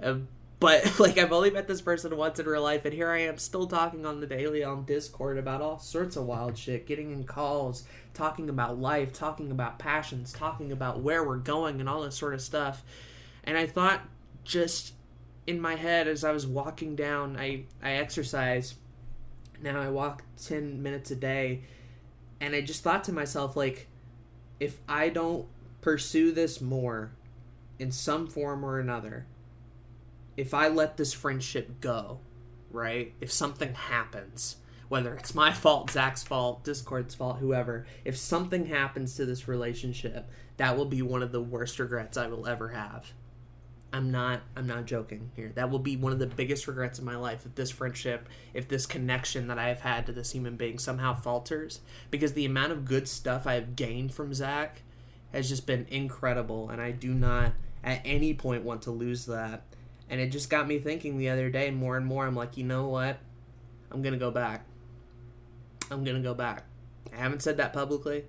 Uh, 0.00 0.18
but 0.60 0.98
like 1.00 1.18
I've 1.18 1.32
only 1.32 1.50
met 1.50 1.66
this 1.66 1.82
person 1.82 2.16
once 2.16 2.38
in 2.38 2.46
real 2.46 2.62
life, 2.62 2.84
and 2.84 2.94
here 2.94 3.10
I 3.10 3.22
am 3.22 3.36
still 3.36 3.66
talking 3.66 4.06
on 4.06 4.20
the 4.20 4.28
daily 4.28 4.62
on 4.62 4.84
Discord 4.84 5.38
about 5.38 5.60
all 5.60 5.80
sorts 5.80 6.14
of 6.14 6.24
wild 6.24 6.56
shit, 6.56 6.86
getting 6.86 7.10
in 7.10 7.24
calls, 7.24 7.82
talking 8.14 8.48
about 8.48 8.78
life, 8.78 9.12
talking 9.12 9.50
about 9.50 9.80
passions, 9.80 10.32
talking 10.32 10.70
about 10.70 11.00
where 11.00 11.24
we're 11.24 11.36
going, 11.36 11.80
and 11.80 11.88
all 11.88 12.02
this 12.02 12.16
sort 12.16 12.32
of 12.32 12.40
stuff. 12.40 12.84
And 13.42 13.58
I 13.58 13.66
thought, 13.66 14.02
just 14.44 14.92
in 15.48 15.60
my 15.60 15.74
head 15.74 16.06
as 16.06 16.22
I 16.22 16.30
was 16.30 16.46
walking 16.46 16.94
down, 16.94 17.36
I 17.36 17.64
I 17.82 17.94
exercise. 17.94 18.76
Now 19.60 19.80
I 19.80 19.88
walk 19.88 20.22
ten 20.36 20.80
minutes 20.80 21.10
a 21.10 21.16
day 21.16 21.62
and 22.40 22.54
I 22.54 22.60
just 22.60 22.82
thought 22.82 23.04
to 23.04 23.12
myself, 23.12 23.56
like, 23.56 23.88
if 24.60 24.78
I 24.88 25.08
don't 25.08 25.46
pursue 25.80 26.32
this 26.32 26.60
more 26.60 27.12
in 27.78 27.92
some 27.92 28.26
form 28.26 28.64
or 28.64 28.78
another, 28.78 29.26
if 30.36 30.54
I 30.54 30.68
let 30.68 30.96
this 30.96 31.12
friendship 31.12 31.80
go, 31.80 32.20
right? 32.70 33.12
If 33.20 33.32
something 33.32 33.74
happens, 33.74 34.56
whether 34.88 35.14
it's 35.14 35.34
my 35.34 35.52
fault, 35.52 35.90
Zach's 35.90 36.22
fault, 36.22 36.64
Discord's 36.64 37.14
fault, 37.14 37.38
whoever, 37.38 37.86
if 38.04 38.16
something 38.16 38.66
happens 38.66 39.14
to 39.14 39.26
this 39.26 39.48
relationship, 39.48 40.30
that 40.56 40.76
will 40.76 40.86
be 40.86 41.02
one 41.02 41.22
of 41.22 41.32
the 41.32 41.42
worst 41.42 41.78
regrets 41.78 42.16
I 42.16 42.28
will 42.28 42.46
ever 42.46 42.68
have. 42.68 43.12
I'm 43.92 44.10
not 44.10 44.42
I'm 44.54 44.66
not 44.66 44.84
joking 44.84 45.30
here. 45.34 45.52
That 45.54 45.70
will 45.70 45.78
be 45.78 45.96
one 45.96 46.12
of 46.12 46.18
the 46.18 46.26
biggest 46.26 46.66
regrets 46.66 46.98
of 46.98 47.04
my 47.04 47.16
life 47.16 47.46
if 47.46 47.54
this 47.54 47.70
friendship, 47.70 48.28
if 48.52 48.68
this 48.68 48.84
connection 48.84 49.48
that 49.48 49.58
I 49.58 49.68
have 49.68 49.80
had 49.80 50.06
to 50.06 50.12
this 50.12 50.32
human 50.32 50.56
being 50.56 50.78
somehow 50.78 51.14
falters 51.14 51.80
because 52.10 52.34
the 52.34 52.44
amount 52.44 52.72
of 52.72 52.84
good 52.84 53.08
stuff 53.08 53.46
I 53.46 53.54
have 53.54 53.76
gained 53.76 54.12
from 54.12 54.34
Zach 54.34 54.82
has 55.32 55.48
just 55.48 55.66
been 55.66 55.86
incredible 55.90 56.68
and 56.68 56.82
I 56.82 56.90
do 56.90 57.14
not 57.14 57.52
at 57.82 58.02
any 58.04 58.34
point 58.34 58.64
want 58.64 58.82
to 58.82 58.90
lose 58.90 59.24
that. 59.26 59.62
And 60.10 60.20
it 60.20 60.32
just 60.32 60.50
got 60.50 60.68
me 60.68 60.78
thinking 60.78 61.16
the 61.16 61.30
other 61.30 61.48
day 61.48 61.70
more 61.70 61.96
and 61.96 62.04
more 62.04 62.26
I'm 62.26 62.36
like, 62.36 62.56
"You 62.56 62.64
know 62.64 62.88
what? 62.88 63.18
I'm 63.90 64.02
going 64.02 64.14
to 64.14 64.18
go 64.18 64.30
back. 64.30 64.66
I'm 65.90 66.04
going 66.04 66.16
to 66.16 66.22
go 66.22 66.34
back." 66.34 66.64
I 67.12 67.16
haven't 67.16 67.42
said 67.42 67.56
that 67.56 67.72
publicly. 67.72 68.24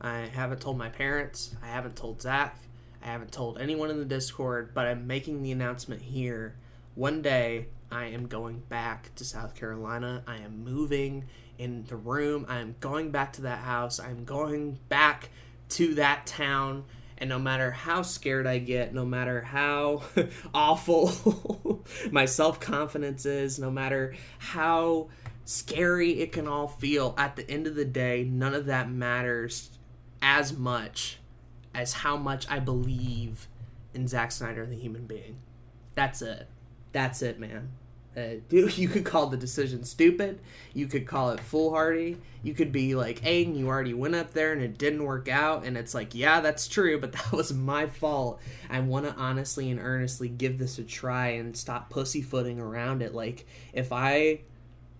I 0.00 0.20
haven't 0.32 0.60
told 0.60 0.78
my 0.78 0.90
parents. 0.90 1.54
I 1.62 1.68
haven't 1.68 1.96
told 1.96 2.20
Zach. 2.22 2.58
I 3.02 3.06
haven't 3.06 3.32
told 3.32 3.58
anyone 3.58 3.90
in 3.90 3.98
the 3.98 4.04
Discord, 4.04 4.74
but 4.74 4.86
I'm 4.86 5.06
making 5.06 5.42
the 5.42 5.52
announcement 5.52 6.02
here. 6.02 6.54
One 6.94 7.22
day, 7.22 7.68
I 7.90 8.06
am 8.06 8.26
going 8.26 8.60
back 8.68 9.14
to 9.14 9.24
South 9.24 9.54
Carolina. 9.54 10.22
I 10.26 10.38
am 10.38 10.64
moving 10.64 11.24
in 11.58 11.84
the 11.84 11.96
room. 11.96 12.44
I 12.48 12.58
am 12.58 12.74
going 12.80 13.10
back 13.10 13.32
to 13.34 13.42
that 13.42 13.60
house. 13.60 13.98
I'm 13.98 14.24
going 14.24 14.78
back 14.88 15.30
to 15.70 15.94
that 15.94 16.26
town. 16.26 16.84
And 17.16 17.28
no 17.28 17.38
matter 17.38 17.70
how 17.70 18.02
scared 18.02 18.46
I 18.46 18.58
get, 18.58 18.94
no 18.94 19.04
matter 19.04 19.40
how 19.40 20.02
awful 20.54 21.82
my 22.10 22.26
self 22.26 22.60
confidence 22.60 23.26
is, 23.26 23.58
no 23.58 23.70
matter 23.70 24.14
how 24.38 25.08
scary 25.44 26.20
it 26.20 26.32
can 26.32 26.46
all 26.46 26.68
feel, 26.68 27.14
at 27.16 27.36
the 27.36 27.50
end 27.50 27.66
of 27.66 27.74
the 27.74 27.84
day, 27.84 28.22
none 28.24 28.54
of 28.54 28.66
that 28.66 28.90
matters 28.90 29.70
as 30.20 30.52
much 30.56 31.18
as 31.74 31.92
how 31.92 32.16
much 32.16 32.48
I 32.50 32.58
believe 32.58 33.48
in 33.94 34.08
Zack 34.08 34.32
Snyder, 34.32 34.66
the 34.66 34.76
human 34.76 35.06
being. 35.06 35.38
That's 35.94 36.22
it. 36.22 36.48
That's 36.92 37.22
it, 37.22 37.38
man. 37.38 37.70
Uh, 38.16 38.36
you 38.50 38.88
could 38.88 39.04
call 39.04 39.26
the 39.26 39.36
decision 39.36 39.84
stupid. 39.84 40.40
You 40.74 40.86
could 40.86 41.06
call 41.06 41.30
it 41.30 41.40
foolhardy. 41.40 42.16
You 42.42 42.54
could 42.54 42.72
be 42.72 42.94
like, 42.94 43.20
Aiden, 43.22 43.56
you 43.56 43.68
already 43.68 43.94
went 43.94 44.14
up 44.14 44.32
there 44.32 44.52
and 44.52 44.62
it 44.62 44.78
didn't 44.78 45.04
work 45.04 45.28
out. 45.28 45.64
And 45.64 45.76
it's 45.76 45.94
like, 45.94 46.14
yeah, 46.14 46.40
that's 46.40 46.68
true, 46.68 46.98
but 47.00 47.12
that 47.12 47.32
was 47.32 47.52
my 47.52 47.86
fault. 47.86 48.40
I 48.68 48.80
want 48.80 49.06
to 49.06 49.14
honestly 49.14 49.70
and 49.70 49.80
earnestly 49.80 50.28
give 50.28 50.58
this 50.58 50.78
a 50.78 50.84
try 50.84 51.28
and 51.28 51.56
stop 51.56 51.90
pussyfooting 51.90 52.58
around 52.60 53.02
it. 53.02 53.14
Like, 53.14 53.46
if 53.72 53.92
I 53.92 54.40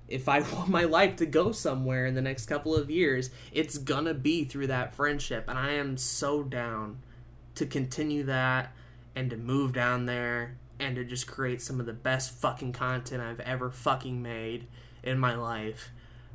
if 0.08 0.28
I 0.28 0.40
want 0.54 0.68
my 0.68 0.84
life 0.84 1.16
to 1.16 1.26
go 1.26 1.52
somewhere 1.52 2.06
in 2.06 2.14
the 2.14 2.22
next 2.22 2.46
couple 2.46 2.74
of 2.74 2.90
years, 2.90 3.30
it's 3.52 3.78
gonna 3.78 4.14
be 4.14 4.44
through 4.44 4.68
that 4.68 4.94
friendship. 4.94 5.44
And 5.48 5.58
I 5.58 5.72
am 5.72 5.96
so 5.96 6.42
down 6.42 6.98
to 7.54 7.66
continue 7.66 8.24
that 8.24 8.72
and 9.14 9.30
to 9.30 9.36
move 9.36 9.72
down 9.72 10.06
there 10.06 10.56
and 10.78 10.96
to 10.96 11.04
just 11.04 11.26
create 11.26 11.60
some 11.60 11.80
of 11.80 11.86
the 11.86 11.92
best 11.92 12.30
fucking 12.30 12.72
content 12.72 13.22
I've 13.22 13.40
ever 13.40 13.70
fucking 13.70 14.22
made 14.22 14.68
in 15.02 15.18
my 15.18 15.34
life. 15.34 15.90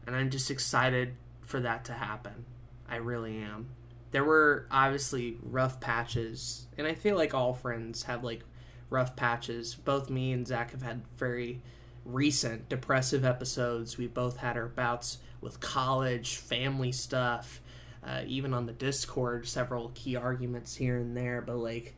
And 0.06 0.16
I'm 0.16 0.30
just 0.30 0.52
excited 0.52 1.16
for 1.42 1.60
that 1.62 1.86
to 1.86 1.94
happen. 1.94 2.46
I 2.90 2.98
really 2.98 3.38
am. 3.38 3.70
There 4.12 4.24
were 4.24 4.68
obviously 4.70 5.38
rough 5.42 5.80
patches, 5.80 6.68
and 6.78 6.86
I 6.86 6.94
feel 6.94 7.16
like 7.16 7.34
all 7.34 7.54
friends 7.54 8.04
have 8.04 8.24
like 8.24 8.44
rough 8.90 9.16
patches. 9.16 9.74
Both 9.76 10.10
me 10.10 10.32
and 10.34 10.46
Zach 10.46 10.72
have 10.72 10.84
had 10.84 11.02
very 11.18 11.62
recent 12.06 12.70
depressive 12.70 13.26
episodes. 13.26 13.98
We 13.98 14.08
both 14.08 14.38
had 14.38 14.58
our 14.58 14.68
bouts 14.68 15.20
with 15.42 15.60
college, 15.60 16.38
family 16.38 16.92
stuff, 16.92 17.62
uh, 18.06 18.22
even 18.26 18.54
on 18.54 18.66
the 18.66 18.74
Discord, 18.74 19.48
several 19.48 19.92
key 19.96 20.16
arguments 20.16 20.76
here 20.76 20.98
and 20.98 21.16
there. 21.16 21.42
But 21.42 21.58
like, 21.58 21.96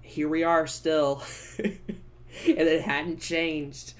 here 0.00 0.28
we 0.28 0.44
are 0.44 0.66
still, 0.66 1.22
and 1.58 1.78
it 2.44 2.82
hadn't 2.82 3.20
changed 3.20 3.94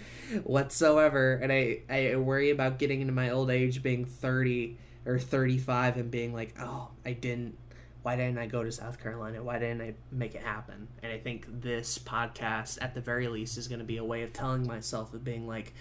whatsoever. 0.44 1.34
And 1.34 1.52
I 1.52 1.80
I 1.88 2.16
worry 2.16 2.50
about 2.50 2.78
getting 2.78 3.00
into 3.00 3.12
my 3.12 3.30
old 3.30 3.50
age, 3.50 3.82
being 3.82 4.04
thirty 4.04 4.78
or 5.06 5.18
thirty 5.18 5.58
five, 5.58 5.96
and 5.96 6.10
being 6.10 6.32
like, 6.32 6.54
oh, 6.60 6.88
I 7.04 7.12
didn't 7.12 7.56
why 8.04 8.16
didn't 8.16 8.36
I 8.36 8.44
go 8.44 8.62
to 8.62 8.70
South 8.70 9.02
Carolina? 9.02 9.42
Why 9.42 9.58
didn't 9.58 9.80
I 9.80 9.94
make 10.12 10.34
it 10.34 10.42
happen? 10.42 10.88
And 11.02 11.10
I 11.10 11.18
think 11.18 11.46
this 11.62 11.98
podcast, 11.98 12.76
at 12.82 12.94
the 12.94 13.00
very 13.00 13.28
least, 13.28 13.56
is 13.56 13.66
going 13.66 13.78
to 13.78 13.84
be 13.84 13.96
a 13.96 14.04
way 14.04 14.22
of 14.22 14.34
telling 14.34 14.66
myself 14.66 15.14
of 15.14 15.24
being 15.24 15.48
like, 15.48 15.72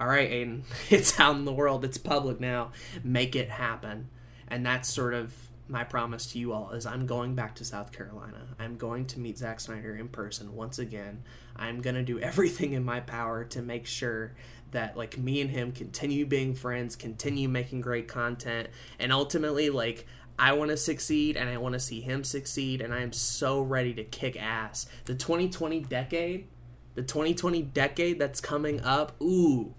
all 0.00 0.06
right, 0.06 0.30
Aiden, 0.30 0.62
it's 0.90 1.20
out 1.20 1.36
in 1.36 1.44
the 1.44 1.52
world, 1.52 1.84
it's 1.84 1.98
public 1.98 2.40
now, 2.40 2.72
make 3.04 3.36
it 3.36 3.50
happen. 3.50 4.08
And 4.48 4.64
that's 4.64 4.88
sort 4.88 5.12
of 5.12 5.34
my 5.68 5.84
promise 5.84 6.32
to 6.32 6.38
you 6.38 6.54
all 6.54 6.70
is 6.70 6.86
I'm 6.86 7.06
going 7.06 7.34
back 7.34 7.56
to 7.56 7.64
South 7.66 7.92
Carolina. 7.92 8.38
I'm 8.58 8.78
going 8.78 9.04
to 9.08 9.20
meet 9.20 9.36
Zack 9.36 9.60
Snyder 9.60 9.94
in 9.94 10.08
person 10.08 10.56
once 10.56 10.78
again. 10.78 11.24
I'm 11.56 11.82
going 11.82 11.94
to 11.94 12.02
do 12.02 12.18
everything 12.20 12.72
in 12.72 12.84
my 12.84 13.00
power 13.00 13.44
to 13.44 13.60
make 13.60 13.86
sure 13.86 14.32
that 14.70 14.96
like 14.96 15.18
me 15.18 15.40
and 15.40 15.50
him 15.50 15.72
continue 15.72 16.24
being 16.24 16.54
friends, 16.54 16.96
continue 16.96 17.48
making 17.48 17.80
great 17.80 18.08
content, 18.08 18.68
and 18.98 19.12
ultimately 19.12 19.68
like 19.68 20.06
I 20.40 20.54
want 20.54 20.70
to 20.70 20.76
succeed 20.78 21.36
and 21.36 21.50
I 21.50 21.58
want 21.58 21.74
to 21.74 21.78
see 21.78 22.00
him 22.00 22.24
succeed 22.24 22.80
and 22.80 22.94
I 22.94 23.02
am 23.02 23.12
so 23.12 23.60
ready 23.60 23.92
to 23.92 24.04
kick 24.04 24.40
ass. 24.40 24.86
The 25.04 25.14
2020 25.14 25.80
decade, 25.80 26.48
the 26.94 27.02
2020 27.02 27.60
decade 27.60 28.18
that's 28.18 28.40
coming 28.40 28.80
up, 28.80 29.20
ooh, 29.20 29.74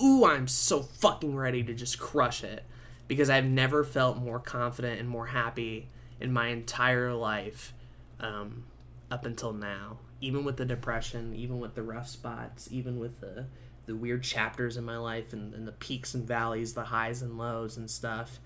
ooh, 0.00 0.24
I'm 0.24 0.48
so 0.48 0.80
fucking 0.80 1.36
ready 1.36 1.62
to 1.64 1.74
just 1.74 1.98
crush 1.98 2.42
it 2.42 2.64
because 3.06 3.28
I've 3.28 3.44
never 3.44 3.84
felt 3.84 4.16
more 4.16 4.40
confident 4.40 4.98
and 4.98 5.06
more 5.06 5.26
happy 5.26 5.90
in 6.18 6.32
my 6.32 6.48
entire 6.48 7.12
life 7.12 7.74
um, 8.18 8.64
up 9.10 9.26
until 9.26 9.52
now. 9.52 9.98
Even 10.22 10.46
with 10.46 10.56
the 10.56 10.64
depression, 10.64 11.34
even 11.34 11.60
with 11.60 11.74
the 11.74 11.82
rough 11.82 12.08
spots, 12.08 12.68
even 12.72 12.98
with 12.98 13.20
the 13.20 13.48
the 13.84 13.94
weird 13.94 14.24
chapters 14.24 14.76
in 14.76 14.84
my 14.84 14.96
life 14.96 15.32
and, 15.32 15.54
and 15.54 15.68
the 15.68 15.72
peaks 15.72 16.14
and 16.14 16.26
valleys, 16.26 16.72
the 16.72 16.84
highs 16.84 17.22
and 17.22 17.38
lows 17.38 17.76
and 17.76 17.88
stuff. 17.88 18.40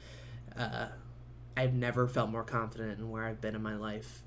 Uh, 0.55 0.89
I've 1.57 1.75
never 1.75 2.07
felt 2.07 2.30
more 2.30 2.45
confident 2.45 2.99
in 2.99 3.11
where 3.11 3.25
I've 3.25 3.40
been 3.40 3.54
in 3.54 3.62
my 3.62 3.76
life 3.76 4.23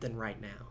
than 0.00 0.16
right 0.16 0.40
now. 0.40 0.68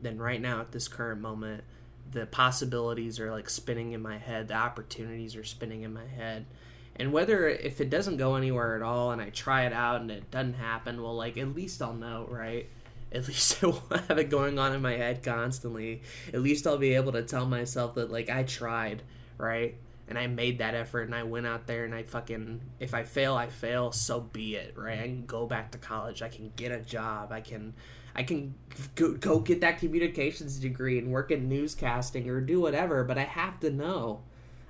Than 0.00 0.18
right 0.18 0.40
now 0.40 0.60
at 0.60 0.72
this 0.72 0.88
current 0.88 1.20
moment. 1.20 1.64
The 2.10 2.26
possibilities 2.26 3.18
are 3.18 3.30
like 3.30 3.50
spinning 3.50 3.92
in 3.92 4.00
my 4.02 4.18
head, 4.18 4.48
the 4.48 4.54
opportunities 4.54 5.34
are 5.36 5.44
spinning 5.44 5.82
in 5.82 5.92
my 5.92 6.06
head. 6.06 6.46
And 6.94 7.12
whether 7.12 7.48
if 7.48 7.80
it 7.80 7.90
doesn't 7.90 8.16
go 8.16 8.36
anywhere 8.36 8.76
at 8.76 8.82
all 8.82 9.10
and 9.10 9.20
I 9.20 9.30
try 9.30 9.66
it 9.66 9.72
out 9.72 10.00
and 10.00 10.10
it 10.10 10.30
doesn't 10.30 10.54
happen, 10.54 11.02
well 11.02 11.16
like 11.16 11.36
at 11.36 11.54
least 11.54 11.82
I'll 11.82 11.94
know, 11.94 12.26
right? 12.30 12.68
At 13.12 13.26
least 13.28 13.62
I 13.62 13.68
won't 13.68 14.06
have 14.08 14.18
it 14.18 14.30
going 14.30 14.58
on 14.58 14.72
in 14.72 14.82
my 14.82 14.96
head 14.96 15.22
constantly. 15.22 16.02
At 16.32 16.40
least 16.42 16.66
I'll 16.66 16.78
be 16.78 16.94
able 16.94 17.12
to 17.12 17.22
tell 17.22 17.46
myself 17.46 17.94
that 17.96 18.10
like 18.10 18.30
I 18.30 18.44
tried, 18.44 19.02
right? 19.38 19.76
And 20.08 20.18
I 20.18 20.26
made 20.26 20.58
that 20.58 20.74
effort 20.74 21.02
and 21.02 21.14
I 21.14 21.24
went 21.24 21.46
out 21.46 21.66
there 21.66 21.84
and 21.84 21.94
I 21.94 22.02
fucking 22.02 22.60
if 22.78 22.94
I 22.94 23.02
fail 23.02 23.34
I 23.34 23.48
fail 23.48 23.92
so 23.92 24.20
be 24.20 24.56
it 24.56 24.74
right? 24.76 24.98
I 24.98 25.02
can 25.02 25.26
go 25.26 25.46
back 25.46 25.72
to 25.72 25.78
college. 25.78 26.22
I 26.22 26.28
can 26.28 26.52
get 26.56 26.72
a 26.72 26.80
job. 26.80 27.32
I 27.32 27.40
can 27.40 27.74
I 28.14 28.22
can 28.22 28.54
go, 28.94 29.12
go 29.12 29.40
get 29.40 29.60
that 29.60 29.78
communications 29.78 30.58
degree 30.58 30.98
and 30.98 31.12
work 31.12 31.30
in 31.30 31.48
newscasting 31.48 32.28
or 32.28 32.40
do 32.40 32.60
whatever 32.60 33.04
but 33.04 33.18
I 33.18 33.24
have 33.24 33.60
to 33.60 33.70
know. 33.70 34.22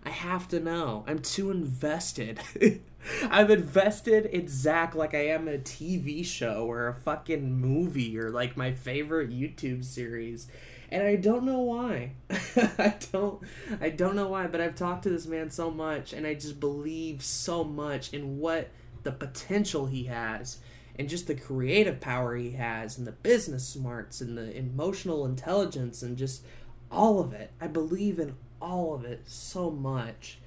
I 0.04 0.10
have 0.10 0.46
to 0.48 0.60
know. 0.60 1.04
I'm 1.06 1.18
too 1.18 1.50
invested. 1.50 2.40
I've 3.30 3.50
invested 3.50 4.26
in 4.26 4.48
Zach 4.48 4.94
like 4.94 5.14
I 5.14 5.26
am 5.28 5.48
a 5.48 5.58
TV 5.58 6.24
show 6.24 6.66
or 6.66 6.88
a 6.88 6.94
fucking 6.94 7.52
movie 7.52 8.18
or 8.18 8.30
like 8.30 8.56
my 8.56 8.72
favorite 8.72 9.30
YouTube 9.30 9.84
series 9.84 10.48
and 10.90 11.02
I 11.02 11.16
don't 11.16 11.44
know 11.44 11.60
why. 11.60 12.12
I 12.30 12.94
don't 13.12 13.42
I 13.80 13.90
don't 13.90 14.16
know 14.16 14.28
why, 14.28 14.46
but 14.46 14.60
I've 14.60 14.74
talked 14.74 15.02
to 15.04 15.10
this 15.10 15.26
man 15.26 15.50
so 15.50 15.70
much 15.70 16.12
and 16.12 16.26
I 16.26 16.34
just 16.34 16.60
believe 16.60 17.22
so 17.22 17.64
much 17.64 18.12
in 18.12 18.38
what 18.38 18.70
the 19.02 19.12
potential 19.12 19.86
he 19.86 20.04
has 20.04 20.58
and 20.98 21.08
just 21.08 21.26
the 21.26 21.34
creative 21.34 22.00
power 22.00 22.36
he 22.36 22.52
has 22.52 22.98
and 22.98 23.06
the 23.06 23.12
business 23.12 23.66
smarts 23.66 24.20
and 24.20 24.36
the 24.36 24.56
emotional 24.56 25.26
intelligence 25.26 26.02
and 26.02 26.16
just 26.16 26.42
all 26.90 27.20
of 27.20 27.32
it. 27.32 27.50
I 27.60 27.66
believe 27.66 28.18
in 28.18 28.34
all 28.60 28.94
of 28.94 29.04
it 29.04 29.22
so 29.26 29.70
much 29.70 30.38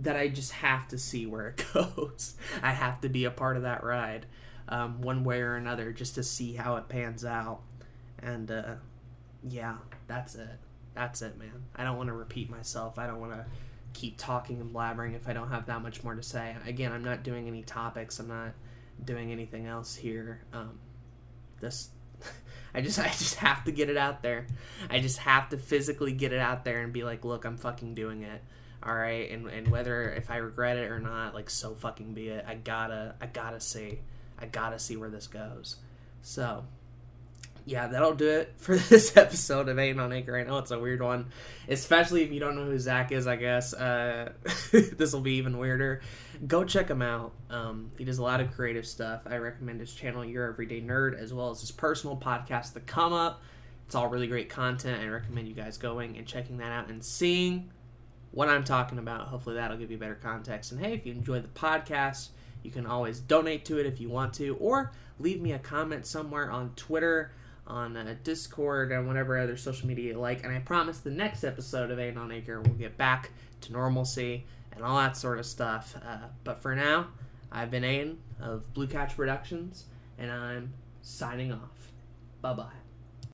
that 0.00 0.16
I 0.16 0.28
just 0.28 0.52
have 0.52 0.88
to 0.88 0.98
see 0.98 1.26
where 1.26 1.48
it 1.48 1.64
goes. 1.74 2.34
I 2.62 2.72
have 2.72 3.00
to 3.02 3.08
be 3.08 3.24
a 3.24 3.30
part 3.30 3.56
of 3.56 3.62
that 3.62 3.84
ride, 3.84 4.26
um, 4.68 5.00
one 5.00 5.22
way 5.24 5.40
or 5.40 5.54
another, 5.54 5.92
just 5.92 6.16
to 6.16 6.22
see 6.22 6.54
how 6.54 6.76
it 6.76 6.88
pans 6.88 7.24
out. 7.24 7.60
And 8.18 8.50
uh, 8.50 8.74
yeah, 9.48 9.76
that's 10.06 10.34
it. 10.34 10.58
That's 10.94 11.22
it, 11.22 11.38
man. 11.38 11.64
I 11.74 11.84
don't 11.84 11.96
want 11.96 12.08
to 12.08 12.14
repeat 12.14 12.50
myself. 12.50 12.98
I 12.98 13.06
don't 13.06 13.20
want 13.20 13.32
to 13.32 13.44
keep 13.92 14.18
talking 14.18 14.60
and 14.60 14.74
blabbering 14.74 15.14
if 15.14 15.28
I 15.28 15.32
don't 15.32 15.48
have 15.48 15.66
that 15.66 15.82
much 15.82 16.02
more 16.04 16.14
to 16.14 16.22
say. 16.22 16.54
Again, 16.66 16.92
I'm 16.92 17.04
not 17.04 17.22
doing 17.22 17.48
any 17.48 17.62
topics. 17.62 18.18
I'm 18.18 18.28
not 18.28 18.52
doing 19.04 19.32
anything 19.32 19.66
else 19.66 19.94
here. 19.94 20.42
Um, 20.52 20.78
this, 21.60 21.88
I 22.74 22.80
just, 22.80 22.98
I 22.98 23.08
just 23.08 23.36
have 23.36 23.64
to 23.64 23.72
get 23.72 23.88
it 23.88 23.96
out 23.96 24.22
there. 24.22 24.46
I 24.90 25.00
just 25.00 25.18
have 25.18 25.48
to 25.50 25.58
physically 25.58 26.12
get 26.12 26.32
it 26.32 26.40
out 26.40 26.64
there 26.64 26.82
and 26.82 26.92
be 26.92 27.04
like, 27.04 27.24
look, 27.24 27.44
I'm 27.44 27.56
fucking 27.56 27.94
doing 27.94 28.22
it. 28.22 28.42
All 28.84 28.94
right, 28.94 29.30
and 29.30 29.46
and 29.46 29.68
whether 29.68 30.10
if 30.10 30.28
I 30.28 30.38
regret 30.38 30.76
it 30.76 30.90
or 30.90 30.98
not, 30.98 31.34
like 31.34 31.48
so 31.48 31.72
fucking 31.72 32.14
be 32.14 32.28
it. 32.28 32.44
I 32.48 32.56
gotta 32.56 33.14
I 33.20 33.26
gotta 33.26 33.60
see 33.60 34.00
I 34.40 34.46
gotta 34.46 34.80
see 34.80 34.96
where 34.96 35.08
this 35.08 35.28
goes. 35.28 35.76
So 36.20 36.64
yeah, 37.64 37.86
that'll 37.86 38.14
do 38.14 38.28
it 38.28 38.54
for 38.56 38.76
this 38.90 39.16
episode 39.16 39.68
of 39.68 39.76
Aiden 39.76 40.00
on 40.00 40.12
Anchor. 40.12 40.36
I 40.36 40.44
know 40.44 40.58
it's 40.58 40.70
a 40.70 40.78
weird 40.78 41.02
one, 41.02 41.26
especially 41.68 42.22
if 42.22 42.32
you 42.32 42.40
don't 42.40 42.56
know 42.56 42.64
who 42.64 42.78
Zach 42.78 43.12
is. 43.12 43.26
I 43.26 43.36
guess 43.36 43.72
uh, 43.74 44.32
this 44.72 45.12
will 45.12 45.20
be 45.20 45.34
even 45.34 45.58
weirder. 45.58 46.00
Go 46.46 46.64
check 46.64 46.88
him 46.88 47.02
out. 47.02 47.32
Um, 47.50 47.92
he 47.98 48.04
does 48.04 48.18
a 48.18 48.22
lot 48.22 48.40
of 48.40 48.52
creative 48.52 48.86
stuff. 48.86 49.22
I 49.26 49.36
recommend 49.36 49.80
his 49.80 49.94
channel, 49.94 50.24
Your 50.24 50.48
Everyday 50.48 50.80
Nerd, 50.80 51.18
as 51.18 51.32
well 51.32 51.50
as 51.50 51.60
his 51.60 51.70
personal 51.70 52.16
podcast, 52.16 52.72
The 52.72 52.80
Come 52.80 53.12
Up. 53.12 53.42
It's 53.86 53.94
all 53.94 54.08
really 54.08 54.26
great 54.26 54.48
content. 54.48 55.00
I 55.02 55.08
recommend 55.08 55.48
you 55.48 55.54
guys 55.54 55.76
going 55.76 56.16
and 56.16 56.26
checking 56.26 56.58
that 56.58 56.72
out 56.72 56.88
and 56.88 57.04
seeing 57.04 57.70
what 58.32 58.48
I'm 58.48 58.64
talking 58.64 58.98
about. 58.98 59.28
Hopefully, 59.28 59.56
that'll 59.56 59.76
give 59.76 59.90
you 59.90 59.98
better 59.98 60.14
context. 60.14 60.72
And 60.72 60.80
hey, 60.80 60.94
if 60.94 61.06
you 61.06 61.12
enjoy 61.12 61.40
the 61.40 61.48
podcast, 61.48 62.30
you 62.62 62.70
can 62.70 62.86
always 62.86 63.20
donate 63.20 63.64
to 63.66 63.78
it 63.78 63.86
if 63.86 64.00
you 64.00 64.08
want 64.08 64.34
to, 64.34 64.56
or 64.56 64.92
leave 65.20 65.40
me 65.40 65.52
a 65.52 65.58
comment 65.58 66.06
somewhere 66.06 66.50
on 66.50 66.70
Twitter 66.74 67.32
on 67.66 67.96
uh, 67.96 68.14
Discord 68.24 68.92
and 68.92 69.06
whatever 69.06 69.38
other 69.38 69.56
social 69.56 69.86
media 69.86 70.12
you 70.12 70.18
like. 70.18 70.44
And 70.44 70.52
I 70.52 70.58
promise 70.60 70.98
the 70.98 71.10
next 71.10 71.44
episode 71.44 71.90
of 71.90 71.98
Aiden 71.98 72.16
on 72.16 72.32
Anchor 72.32 72.60
will 72.60 72.74
get 72.74 72.96
back 72.96 73.30
to 73.62 73.72
normalcy 73.72 74.44
and 74.72 74.84
all 74.84 74.96
that 74.98 75.16
sort 75.16 75.38
of 75.38 75.46
stuff. 75.46 75.94
Uh, 76.04 76.28
but 76.44 76.60
for 76.60 76.74
now, 76.74 77.08
I've 77.50 77.70
been 77.70 77.82
Aiden 77.82 78.16
of 78.40 78.72
Blue 78.74 78.86
Couch 78.86 79.16
Productions, 79.16 79.84
and 80.18 80.30
I'm 80.30 80.72
signing 81.02 81.52
off. 81.52 81.92
Bye 82.40 82.54
bye. 82.54 82.81